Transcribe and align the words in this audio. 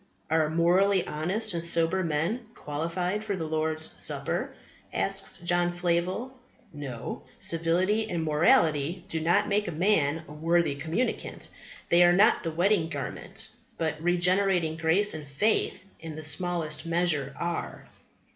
"Are 0.31 0.49
morally 0.49 1.05
honest 1.05 1.53
and 1.53 1.63
sober 1.63 2.03
men 2.03 2.47
qualified 2.55 3.23
for 3.23 3.35
the 3.35 3.45
Lord's 3.45 3.93
Supper?" 4.01 4.55
asks 4.91 5.37
John 5.37 5.71
Flavel. 5.71 6.33
"No; 6.73 7.21
civility 7.39 8.09
and 8.09 8.23
morality 8.23 9.05
do 9.07 9.19
not 9.19 9.47
make 9.47 9.67
a 9.67 9.71
man 9.71 10.23
a 10.27 10.33
worthy 10.33 10.73
communicant. 10.73 11.49
They 11.89 12.03
are 12.03 12.13
not 12.13 12.41
the 12.41 12.49
wedding 12.51 12.89
garment; 12.89 13.49
but 13.77 14.01
regenerating 14.01 14.75
grace 14.77 15.13
and 15.13 15.27
faith 15.27 15.85
in 15.99 16.15
the 16.15 16.23
smallest 16.23 16.83
measure 16.83 17.35
are." 17.39 17.87